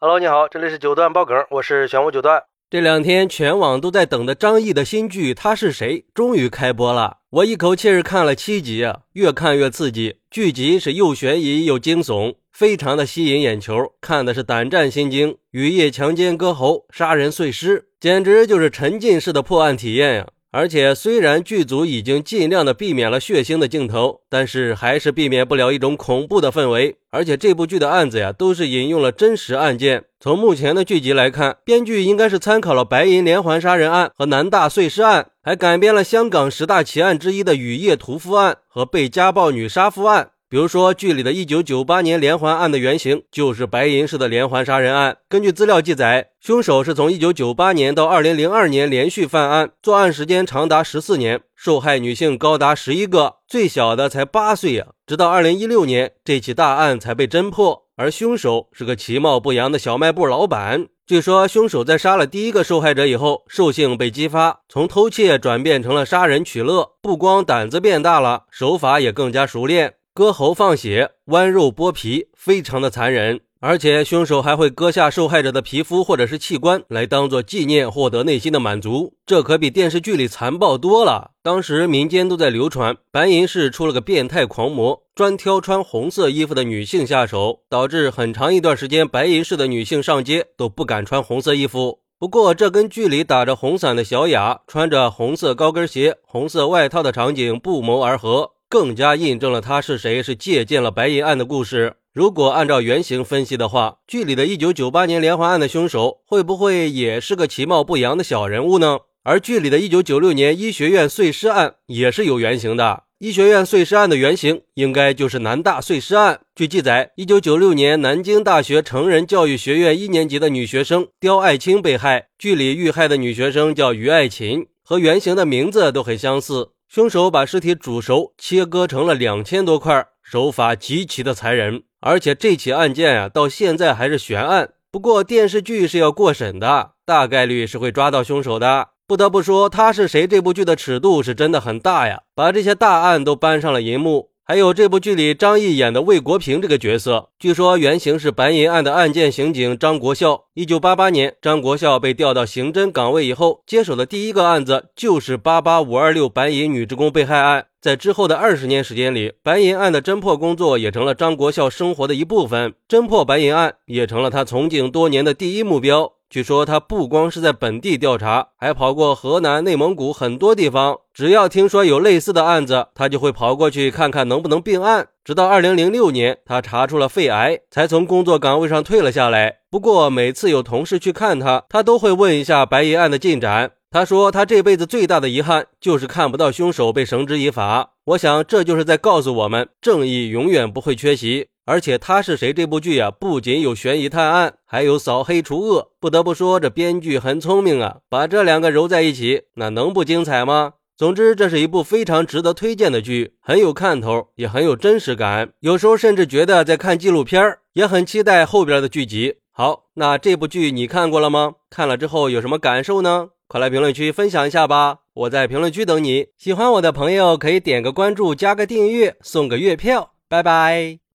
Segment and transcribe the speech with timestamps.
[0.00, 2.44] Hello，你好，这里是九段爆梗，我是玄武九段。
[2.70, 10.20] 这两天全网都在等的张译的新剧《他是谁》终于开播了，我一口气是看了七集啊，越看越刺激。
[10.30, 15.36] 剧集是又悬疑又惊悚，非常的吸引眼球，看的是胆战心惊。
[15.50, 20.28] 雨夜强奸割喉，杀人碎尸，简直就是沉浸式的破案体验呀！
[20.50, 26.96] 而且，虽然剧组已经尽量的避免了血腥的镜头，但是还是避免不了一种恐怖的氛围。
[27.10, 30.04] 而且，这部剧的案子呀，都是引用了真实案件。
[30.18, 40.30] 从目前的剧集来看，编剧应该是参考了白银连环杀人案和南大碎尸案，还改编了香港十大奇案之一的雨夜屠夫案和被家暴女杀夫案。
[40.50, 45.18] 比如说，剧里的一九九八年连环案的原型就是白银市的连环杀人案。
[45.28, 54.86] 根据资料记载，凶手是从一九九八年到二零零二年连续犯案，作案时间长达十四年，受害女性高达十一个，最小的才八岁呀。
[55.06, 60.86] 直到二零一六年，这起大案才被侦破，而凶手是个其貌不扬的小卖部老板。
[61.06, 69.94] 据说，凶手在杀了第一个受害者以后，兽性被激发，从偷窃转变成了杀人取乐，不光胆子变大了，手法也更加熟练。
[70.18, 73.40] 割喉放血，剜肉剥皮，非常的残忍。
[73.60, 79.14] 而且凶手还会割下受害者的皮肤或者是器官来当做纪念，获得内心的满足。
[79.24, 81.30] 这可比电视剧里残暴多了。
[81.40, 92.00] 当时民间都在流传，白银市出了个变态狂魔，专挑穿红色衣服的女性下手，导致很长一段时间白银市的女性上街都不敢穿红色衣服。
[92.18, 98.50] 不过，这跟剧里打着红伞的小雅穿着红色高跟鞋、红色外套的场景不谋而合。
[98.68, 101.94] 更加印证了他是谁是借鉴了白银案的故事。
[102.12, 108.98] 如果按照原型分析的话，剧里的一九九八年连环案的凶手会不会也是个其貌不扬的小人物呢？
[109.22, 113.04] 而剧里的一九九六年医学院碎尸案也是有原型的。
[113.18, 116.40] 医学院碎尸案的原型应该就是南大碎尸案。
[116.54, 126.70] 据记载，一九九六年南京大学成人教育学院一年级的女学生刁爱青被害，剧里遇害的女学生叫于爱琴，和原型的名字都很相似。
[126.88, 131.82] 凶手把尸体煮熟，切割成了两千多块，手法极其的残忍。
[132.00, 134.70] 而且这起案件啊，到现在还是悬案。
[134.90, 138.88] 不过电视剧是要过审的，大概率是会抓到凶手的。
[139.06, 140.26] 不得不说，他是谁？
[140.26, 144.30] 这部剧的尺度是真的很大呀，把这些大案都搬上了银幕。
[144.50, 150.44] 还有这部剧里张译演的魏国平这个角色，据说原型是白银案的案件刑警张国孝。
[150.54, 157.66] 一九八八年，张国孝被调到刑侦岗位以后，接手的第一个案子就是八八五二六白银女职工被害案。
[157.80, 166.12] 在之后的二十年时间里，白银案的侦破工作也成了张国孝生活的一部分，侦破白银案也成了他从警多年的第一目标。
[166.28, 170.98] 据说他不光是在本地调查，还跑过河南、内蒙古很多地方。
[171.14, 175.08] 只要听说有类似的案子，他就会跑过去看看能不能并案。
[175.24, 179.60] 直到二零零六年，他查出了肺癌，才从工作岗位上退了下来。
[179.70, 183.70] 不过每次有同事去看他，他都会问一下白银案的进展。
[183.90, 187.94] 他说他这辈子最大的遗憾就是看不到凶手被绳之以法。
[188.04, 191.48] 我想这就是在告诉我们，正义永远不会缺席。
[191.64, 192.52] 而且他是谁？
[192.52, 195.92] 这部剧啊，不仅有悬疑探案，还有扫黑除恶。
[196.00, 200.74] 不得不说，这编剧很聪明啊，把这两个揉在一起，那能不精彩吗？
[200.96, 205.50] 总之，这是一部非常值得推荐的剧，很有看头，也很有真实感。
[205.60, 209.36] 有时候甚至觉得在看纪录片，也很期待后边的剧集。
[209.52, 211.52] 好，那这部剧你看过了吗？
[211.68, 213.28] 看了之后有什么感受呢？
[213.48, 214.98] 快来评论区分享一下吧！
[215.14, 216.26] 我在评论区等你。
[216.36, 220.12] 喜欢我的朋友可以点个关注，加个订阅，送个月票。
[220.28, 220.98] 拜拜。